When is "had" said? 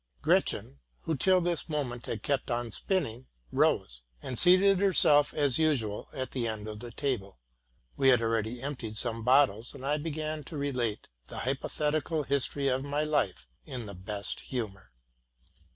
2.07-2.23, 8.07-8.19